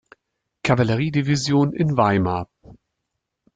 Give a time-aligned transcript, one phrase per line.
[0.63, 2.47] Kavallerie-Division in Weimar.